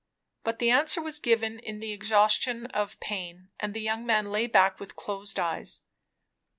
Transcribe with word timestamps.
But 0.43 0.57
the 0.57 0.71
answer 0.71 0.99
was 0.99 1.19
given 1.19 1.59
in 1.59 1.79
the 1.79 1.91
exhaustion 1.91 2.65
of 2.65 2.99
pain, 2.99 3.51
and 3.59 3.75
the 3.75 3.81
young 3.81 4.03
man 4.03 4.31
lay 4.31 4.47
back 4.47 4.79
with 4.79 4.95
closed 4.95 5.39
eyes. 5.39 5.81